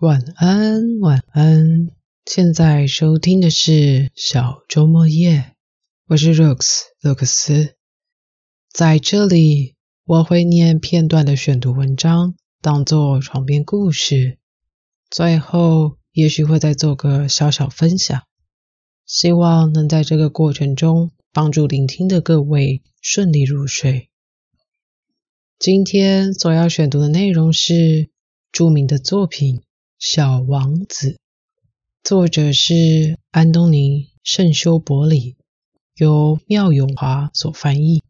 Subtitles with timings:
[0.00, 1.88] 晚安，晚安。
[2.26, 5.54] 现在收听的是小周末夜，
[6.08, 7.76] 我是 Rooks 洛克斯。
[8.72, 14.38] 在这里，我会念片段的选读文章，当做床边故事。
[15.10, 18.20] 最后，也许会再做个小小分享。
[19.06, 24.10] 希望能在这个过程中帮助聆听的各位顺利入睡。
[25.56, 28.10] 今天所要选读的内容是
[28.50, 29.58] 著名的作品
[30.06, 31.12] 《小王子》，
[32.02, 35.38] 作者是安东尼·圣修伯里，
[35.94, 38.04] 由妙永华所翻译。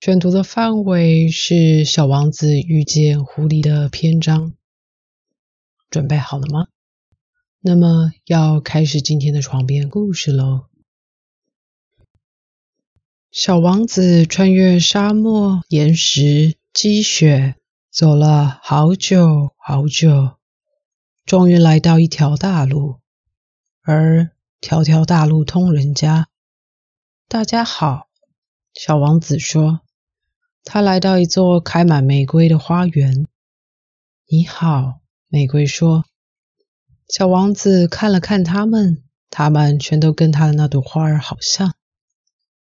[0.00, 4.54] 选读的范围是《小王子遇见狐狸》的篇章。
[5.90, 6.68] 准备好了吗？
[7.60, 10.68] 那么要开始今天的床边故事喽。
[13.30, 17.56] 小王子穿越沙漠、岩石、积雪，
[17.90, 20.38] 走了好久好久，
[21.24, 23.00] 终于来到一条大路。
[23.82, 24.30] 而
[24.60, 26.28] 条条大路通人家。
[27.28, 28.08] 大家好，
[28.74, 29.80] 小王子说。
[30.64, 33.26] 他来到一座开满玫瑰的花园。
[34.26, 36.04] 你好，玫瑰说。
[37.08, 41.74] 小王子看了看他们，他们全都跟他的那朵花儿好像。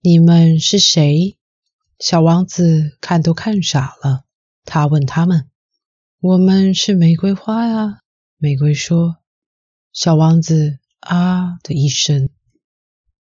[0.02, 1.38] 你们是谁？
[1.98, 4.24] 小王子看都看傻了。
[4.66, 5.50] 他问他们
[6.22, 8.01] ：“我们是玫瑰花呀。”
[8.44, 9.18] 玫瑰说。
[9.94, 12.30] 小王子啊的一声，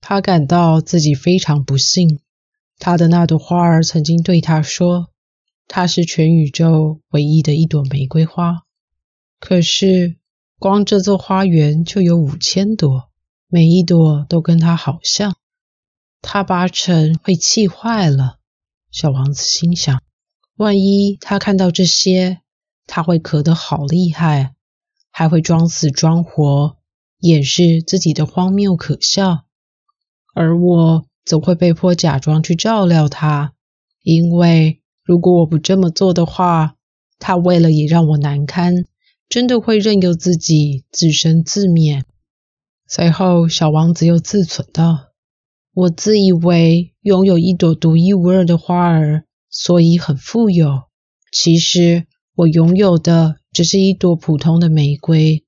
[0.03, 2.21] 他感到自己非常不幸。
[2.79, 5.11] 他的那朵花儿曾经对他说
[5.67, 8.65] ：“它是全宇宙唯一的一朵玫瑰花。”
[9.41, 10.17] 可是。
[10.59, 13.11] 光这座花园就有五千朵，
[13.47, 15.37] 每一朵都跟他好像。
[16.23, 18.39] 他八成会气坏了。
[18.91, 20.03] 小王子心想：
[20.57, 22.41] 万一他看到这些，
[22.87, 24.55] 他会咳得好厉害，
[25.19, 26.77] 还会装死装活，
[27.21, 29.47] 掩饰自己的荒谬可笑。
[30.35, 33.55] 而我则会被迫假装去照料他，
[34.03, 36.75] 因为如果我不这么做的话，
[37.19, 38.85] 他为了也让我难堪。
[39.27, 42.05] 真的会任由自己自生自灭。
[42.87, 45.13] 随后，小王子又自忖道
[45.73, 50.83] ：“我自以为拥有一朵独一无二的花儿，所以很富有。
[51.33, 55.47] 其实，我拥有的只是一朵普通的玫瑰。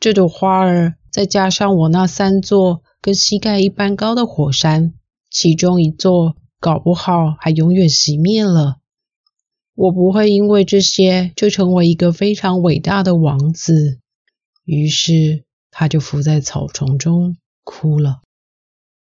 [0.00, 4.94] 这朵花儿，再加上我那三座跟膝盖一般高的火山，
[5.30, 8.78] 其中一座搞不好还永远熄灭了。”
[9.76, 14.00] 我不会因为这些就成为一个非常伟大的王子。
[14.64, 18.20] 于是他就伏在草丛中哭了。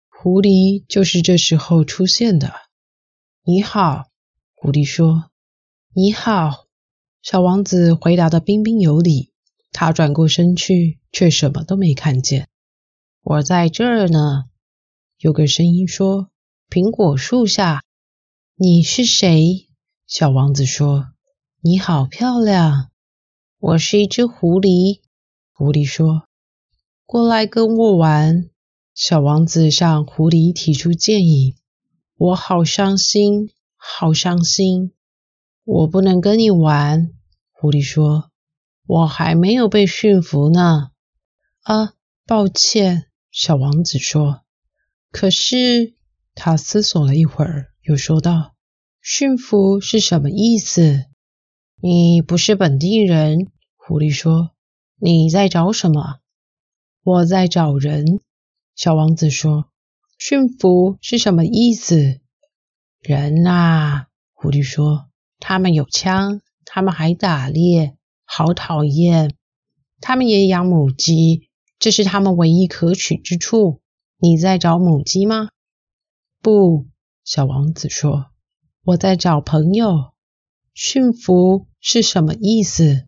[0.07, 2.53] 狐狸就是这时候出现的。
[3.43, 4.05] 你好，
[4.55, 5.25] 狐狸说。
[5.93, 6.67] 你好，
[7.21, 9.31] 小王子回答的彬彬有礼。
[9.71, 12.49] 他转过身去，却什么都没看见。
[13.21, 14.45] 我在这儿呢。
[15.19, 16.29] 有个声音说
[16.69, 17.83] ：“苹果树下。”
[18.57, 19.67] 你是谁？
[20.07, 21.11] 小王子说
[21.61, 22.89] ：“你好漂亮，
[23.59, 24.99] 我是一只狐狸。”
[25.53, 26.23] 狐狸说
[27.05, 28.49] ：“过来跟我玩。”
[28.93, 31.55] 小王子向狐狸提出建议
[32.17, 34.91] ：“我好伤心，好伤心，
[35.63, 37.11] 我不能跟你玩。”
[37.51, 38.31] 狐狸说
[38.87, 40.91] ：“我还没有被驯服呢。”
[41.61, 41.93] 啊，
[42.25, 44.41] 抱歉，小王子说。
[45.11, 45.95] 可是
[46.33, 48.55] 他思索了一会儿，又说道。
[49.01, 51.05] 驯服是什么意思？
[51.81, 54.51] 你不是本地人，狐狸说。
[54.97, 56.19] 你在找什么？
[57.03, 58.19] 我在找人。
[58.75, 59.67] 小王子说。
[60.17, 62.19] 驯服是什么意思？
[63.01, 65.10] 人啊，狐狸说。
[65.41, 69.35] 他们有枪，他们还打猎，好讨厌。
[69.99, 73.81] 他们也养母鸡，这是他们唯一可取之处。
[74.17, 75.49] 你在找母鸡吗？
[76.41, 76.85] 不，
[77.25, 78.27] 小王子说。
[78.83, 80.11] 我在找朋友。
[80.73, 83.05] 驯服是什么意思？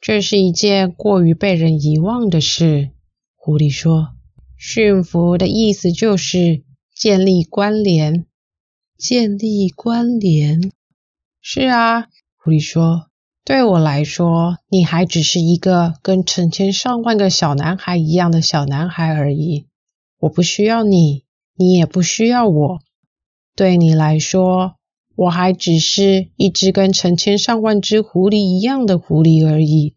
[0.00, 2.90] 这是一件过于被人遗忘的事。
[3.34, 4.10] 狐狸说
[4.58, 6.62] ：“驯服的意思就是
[6.94, 8.26] 建立关联。
[8.98, 10.72] 建立关联。
[11.50, 13.06] 是啊。”狐狸说
[13.42, 19.66] ：“对我来说，你还只是一个跟成千上万个小男孩一样的小男孩而已。
[20.18, 21.24] 我不需要你，
[21.54, 22.80] 你也不需要我。”
[23.56, 24.74] 对你来说，
[25.16, 29.94] 我还只是一只跟成千上万只狐狸一样的狐狸而已。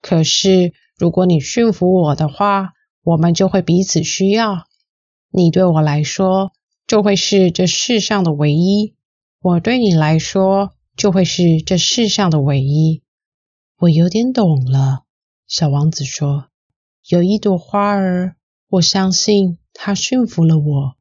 [0.00, 2.70] 可是，如果你驯服我的话，
[3.02, 4.68] 我们就会彼此需要。
[5.32, 6.52] 你对我来说，
[6.86, 8.94] 就会是这世上的唯一；
[9.42, 13.02] 我对你来说，就会是这世上的唯一。
[13.76, 15.04] 我有点懂了，
[15.46, 16.48] 小王子说
[17.08, 18.36] ：“有一朵花儿，
[18.68, 20.96] 我相信它驯服了我。”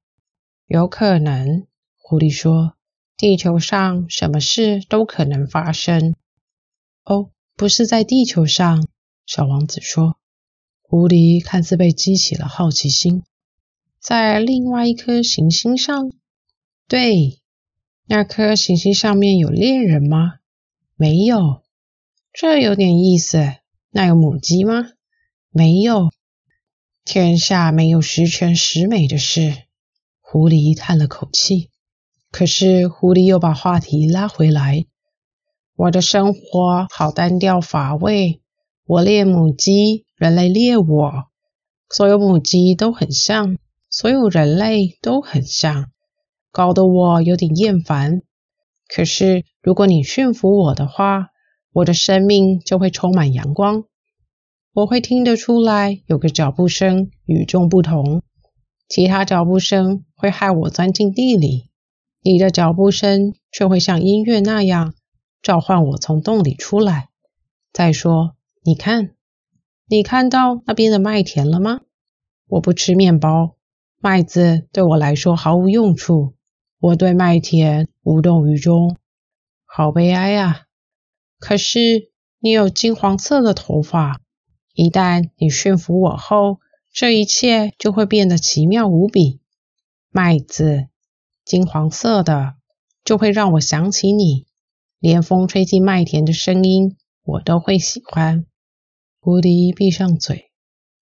[0.68, 1.68] 有可能，
[1.98, 2.76] 狐狸说
[3.16, 6.16] ：“地球上什么事都可能发生。”
[7.06, 8.88] 哦，不是在地球上，
[9.26, 10.18] 小王子说。
[10.82, 13.24] 狐狸看似被激起了好奇心，
[14.00, 16.12] 在另外一颗行星上。
[16.88, 17.40] 对，
[18.06, 20.36] 那颗行星上面有猎人吗？
[20.96, 21.62] 没有。
[22.34, 23.54] 这有点意思。
[23.92, 24.88] 那有母鸡吗？
[25.50, 26.10] 没有。
[27.06, 29.54] 天下没有十全十美的事。
[30.20, 31.70] 狐狸叹了口气。
[32.32, 34.86] 可是狐狸又把话题拉回来。
[35.76, 38.42] 我的生活好单调乏味。
[38.86, 40.06] 我猎母鸡。
[40.16, 41.26] 人类猎我，
[41.90, 43.58] 所有母鸡都很像，
[43.90, 45.92] 所有人类都很像，
[46.54, 48.22] 搞得我有点厌烦。
[48.88, 51.30] 可是如果你驯服我的话，
[51.74, 53.86] 我的生命就会充满阳光。
[54.72, 58.22] 我会听得出来有个脚步声与众不同，
[58.88, 61.72] 其他脚步声会害我钻进地里，
[62.22, 64.94] 你的脚步声却会像音乐那样
[65.42, 67.10] 召唤我从洞里出来。
[67.74, 69.16] 再说，你看。
[69.86, 71.82] 你看到那边的麦田了吗？
[72.48, 73.58] 我不吃面包，
[74.00, 76.36] 麦子对我来说毫无用处。
[76.84, 78.98] 我对麦田无动于衷，
[79.64, 80.66] 好悲哀啊！
[81.40, 84.20] 可是你有金黄色的头发，
[84.74, 86.60] 一旦你驯服我后，
[86.92, 89.40] 这一切就会变得奇妙无比。
[90.10, 90.90] 麦子
[91.46, 92.56] 金黄色的，
[93.06, 94.46] 就会让我想起你，
[95.00, 98.46] 连风吹进麦田的声音，我都会喜欢。
[99.22, 100.52] 狐狸闭上嘴，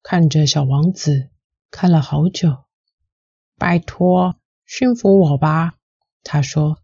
[0.03, 1.31] 看着小王子，
[1.71, 2.65] 看了好久。
[3.57, 4.35] 拜托，
[4.73, 5.73] 驯服我吧，
[6.23, 6.77] 他说。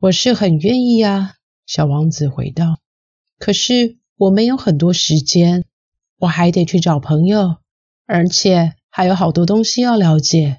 [0.00, 2.76] 我是很愿意啊，小王子回道。
[3.38, 5.64] 可是我没有很多时间，
[6.18, 7.56] 我还得去找朋友，
[8.04, 10.58] 而且还有好多东西要了解。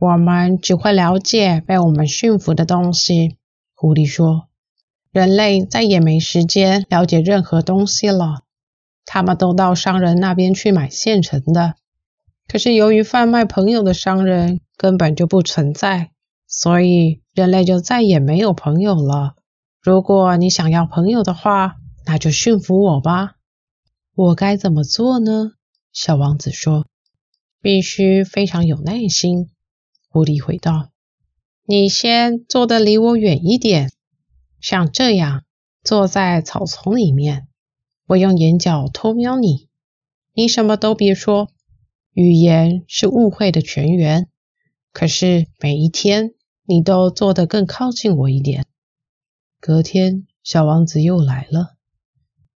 [0.00, 3.36] 我们只会了解被我们驯服的东西，
[3.72, 4.48] 狐狸说。
[5.12, 8.42] 人类再也没时间了解任何东西了。
[9.04, 11.76] 他们都到商人那边去买现成的，
[12.48, 16.10] 可是由于贩卖朋友的商人根本就不存在，
[16.48, 19.36] 所以人类就再也没有朋友了。
[19.80, 23.36] 如果你想要朋友的话，那就驯服我吧。
[24.16, 25.52] 我该怎么做呢？
[25.92, 26.88] 小王子说
[27.62, 29.50] ：“必须非常有耐心。”
[30.10, 30.90] 狐狸回道
[31.64, 33.92] ：“你先坐得离我远一点，
[34.60, 35.44] 像这样
[35.84, 37.46] 坐在草丛里面。”
[38.08, 39.68] 我用眼角偷瞄你，
[40.34, 41.50] 你什么都别说。
[42.14, 44.26] 语言是误会的泉源。
[44.92, 46.34] 可是每一天，
[46.64, 48.66] 你都坐得更靠近我一点。
[49.58, 51.76] 隔天，小王子又来了。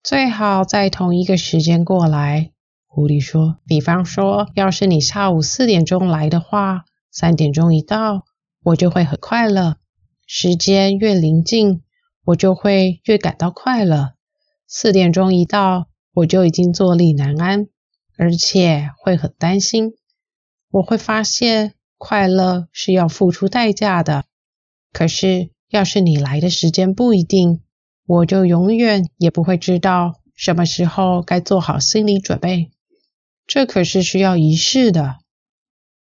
[0.02, 2.52] 最好在同一个时间过来，
[2.86, 3.58] 狐狸说。
[3.66, 8.24] 比方说，要是你下午四点钟来的话，三点钟一到，
[8.62, 9.76] 我就会很快乐。
[10.26, 11.82] 时间越临近，
[12.24, 14.14] 我就会越感到快乐。
[14.66, 17.66] 四点钟一到，我就已经坐立难安，
[18.16, 19.92] 而且会很担心。
[20.70, 24.24] 我会发现快乐是要付出代价的。
[24.92, 27.60] 可是，要是你来的时间不一定，
[28.04, 32.72] 我就永远也不会知道什么时候该做好心理准备。
[33.46, 35.18] 这可是需要仪式的。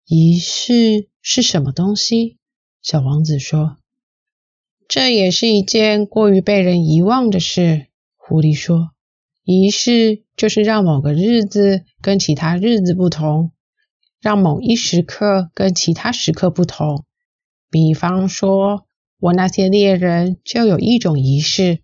[0.04, 2.37] 仪式是什么东西？
[2.82, 3.78] 小王子说
[4.87, 7.87] ：“这也是一件过于被人遗忘的事。”
[8.18, 8.90] 狐狸说
[9.44, 13.52] ：“仪式就是让某个日子跟其他日子不同，
[14.26, 17.04] 让某一时刻跟其他时刻不同。
[17.71, 18.85] 比方说，
[19.21, 21.78] 我那些猎人就有一种仪式，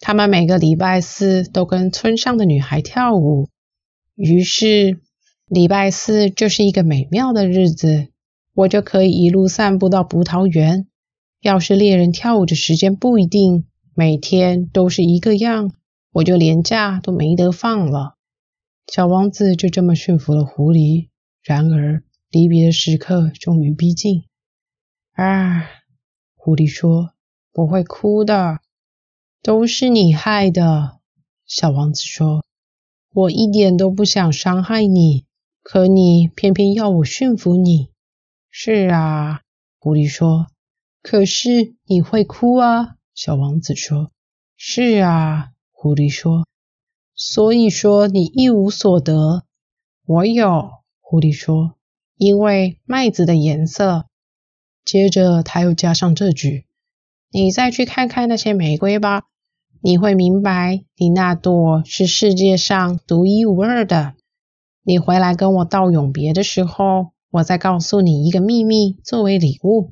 [0.00, 3.50] 他们每个礼拜四都跟村上的女孩跳舞。
[4.16, 4.98] 于是，
[5.46, 8.08] 礼拜四就是一个美妙的日子，
[8.52, 10.88] 我就可以一路散步到葡萄园。
[11.40, 15.70] 要是猎人跳舞的时间不一定。”每天都是一个样，
[16.10, 18.16] 我就连假都没得放了。
[18.92, 21.09] 小王子就这么驯服了狐狸。
[21.42, 24.24] 然而，离别的时刻终于逼近。
[25.12, 25.66] 啊，
[26.34, 27.12] 狐狸说
[27.52, 28.60] ：“不会哭的，
[29.42, 31.00] 都是你害的。”
[31.46, 32.44] 小王子说
[33.12, 35.24] ：“我一点都不想伤害你，
[35.62, 37.88] 可你偏偏要我驯服你。”
[38.50, 39.40] 是啊，
[39.78, 40.48] 狐狸说
[41.02, 44.12] ：“可是你会哭啊。”小王子说
[44.56, 46.46] ：“是啊。”狐狸说
[47.16, 49.44] ：“所以说你一无所得。”
[50.04, 50.79] 我有。
[51.10, 51.74] 狐狸说
[52.16, 54.06] ：“因为麦子的颜色。”
[54.86, 56.66] 接着他又加上这句
[57.32, 59.24] ：“你再去看看那些玫瑰吧，
[59.80, 64.14] 你会明白，你那朵是世界上独一无二的。
[64.84, 69.90] 你回来跟我道永别的时候，我再告诉你一个秘密作为礼物。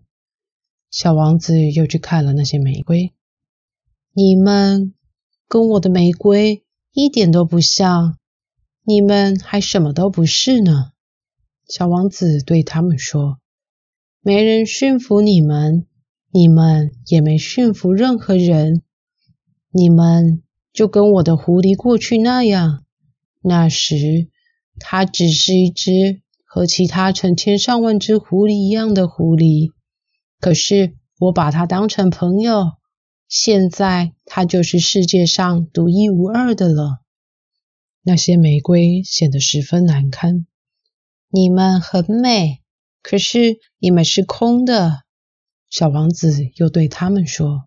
[0.88, 3.12] 小王子又去看了那些玫瑰，
[4.12, 4.94] 你们
[5.48, 8.16] 跟我的玫瑰一点都不像，
[8.84, 10.92] 你们还什么都不是呢。
[11.68, 13.38] 小王子对他们说
[14.20, 15.87] ：“没人驯服你们，
[16.32, 18.82] 你们也没驯服任何人。”
[19.70, 22.84] 你们就跟我的狐狸过去那样，
[23.42, 24.28] 那时
[24.78, 29.72] 它只是一只和其他成千上万只狐狸一样的狐狸，
[30.40, 32.72] 可是我把它当成朋友，
[33.28, 37.02] 现在它就是世界上独一无二的了。
[38.02, 40.46] 那些玫瑰显得十分难堪。
[41.30, 42.61] 你们很美，
[43.02, 45.02] 可是你们是空的。
[45.70, 47.64] 小王子又对他们说。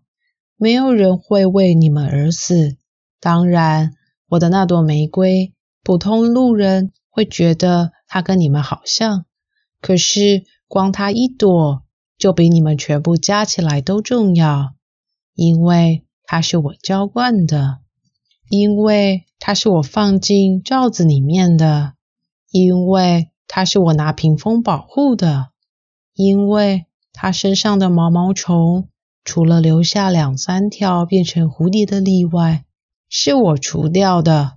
[0.57, 2.77] 没有人会为你们而死。
[3.19, 3.93] 当然，
[4.27, 9.25] 我的那朵玫瑰，普通路人会觉得它跟你们好像，
[9.81, 11.81] 可是光它一朵，
[12.15, 14.75] 就比你们全部加起来都重要，
[15.33, 17.79] 因为它是我浇灌的，
[18.47, 21.93] 因为它是我放进罩子里面的，
[22.51, 25.49] 因为它是我拿屏风保护的，
[26.13, 28.87] 因为它身上的毛毛虫。
[29.25, 32.63] 除了留下两三条变成蝴蝶的例外，
[33.09, 34.53] 是我除掉的，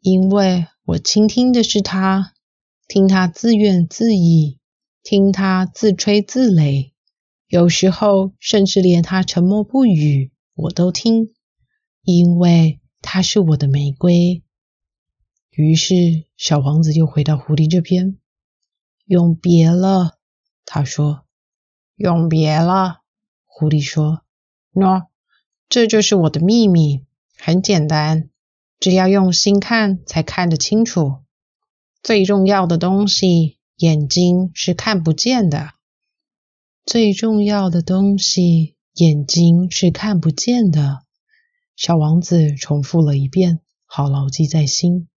[0.00, 2.32] 因为我倾听的是他，
[2.86, 4.56] 听他自怨自艾，
[5.02, 6.92] 听他自吹自擂，
[7.48, 11.34] 有时候甚至连他沉默不语我都听，
[12.04, 14.44] 因为他是我的玫瑰。
[15.54, 18.16] 于是小王子又回到狐狸这边，
[19.04, 20.16] 永别了，
[20.64, 21.26] 他说，
[21.94, 23.02] 永别了。
[23.44, 24.22] 狐狸说
[24.72, 25.08] ：“喏，
[25.68, 27.04] 这就是我的秘密，
[27.36, 28.30] 很简单，
[28.80, 31.18] 只要用心看才看得清楚。
[32.02, 35.72] 最重要的东西，眼睛是看不见的。
[36.86, 41.02] 最重要的东西，眼睛是看不见的。”
[41.76, 45.08] 小王子重复了一遍，好牢记在心。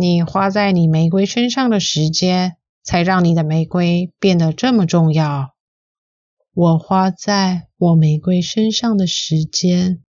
[0.00, 5.56] 你花在你玫瑰身上的时间，才让你的玫瑰变得这么重要。
[6.54, 10.04] 我花在我玫瑰身上的时间，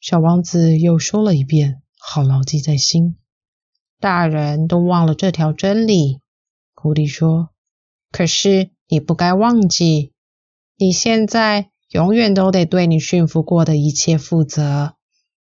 [0.00, 3.18] 小王子又说了一遍，好牢记在心。
[4.00, 6.22] 大人都忘了这条真理，
[6.74, 7.50] 狐狸说。
[8.10, 10.14] 可是你不该忘记，
[10.78, 14.94] 你现在永远都得对你驯服过的一切负责。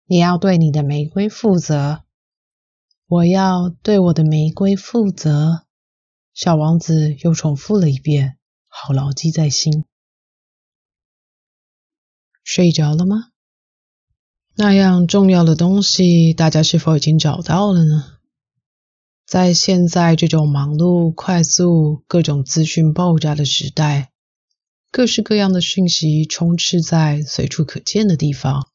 [0.06, 2.04] 你要对你的玫瑰负责。
[3.12, 5.66] 我要对我的玫瑰负责。
[6.32, 8.38] 小王子又重复了一遍，
[8.68, 9.84] 好牢记在心。
[12.42, 13.28] 睡着了吗？
[14.56, 18.16] 那样重要的东西，大家是否已经找到了呢？
[19.26, 24.10] 在现在这种忙碌、快速、各种资讯爆炸的时代，
[24.90, 28.70] 各式各样的讯息充斥在随处可见的地方，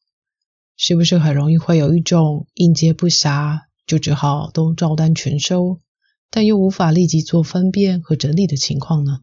[0.76, 5.80] 是不是很容易会有一种应接不暇，就只好都照单全收，
[6.30, 9.20] 但又无法立即做分辨和整理的情况呢？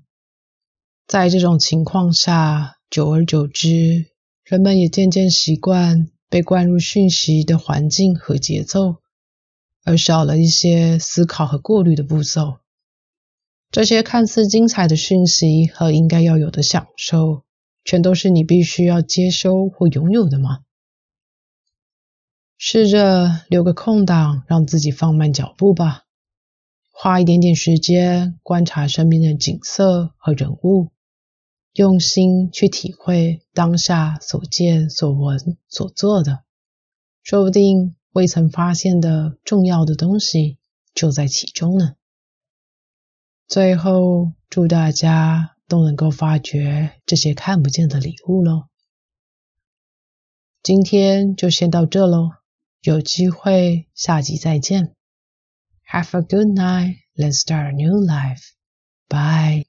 [1.08, 4.08] 在这种情况下，久而久之，
[4.44, 8.96] 人们也渐渐习惯被灌入讯息的环境和节奏，
[9.84, 12.58] 而少了一些思考和过滤的步骤。
[13.70, 17.44] 这些看似精彩的讯息和应该要有的享受，
[17.84, 20.62] 全都是你必须要接收或拥有的吗？
[22.58, 26.06] 试着留个空档，让自己放慢脚步吧，
[26.92, 30.92] 花一点点时间观察身边的景色和人物。
[31.74, 36.46] 用心去体会当下所见所闻所做的，
[37.22, 40.58] 说不定未曾发现的重要的东西
[40.94, 41.96] 就在其中呢。
[43.46, 48.70] 最后，祝大家都能够发掘这些看不见的礼物喽。
[50.64, 52.32] 今天就先到这喽，
[52.86, 54.94] 有机会下集再见。
[55.92, 56.98] Have a good night.
[57.16, 58.52] Let's start a new life.
[59.10, 59.66] Bye.